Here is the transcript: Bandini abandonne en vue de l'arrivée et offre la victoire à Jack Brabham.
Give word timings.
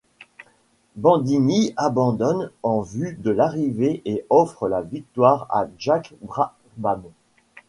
Bandini 0.95 1.75
abandonne 1.77 2.49
en 2.63 2.81
vue 2.81 3.13
de 3.19 3.29
l'arrivée 3.29 4.01
et 4.05 4.25
offre 4.31 4.67
la 4.67 4.81
victoire 4.81 5.45
à 5.51 5.67
Jack 5.77 6.15
Brabham. 6.23 7.03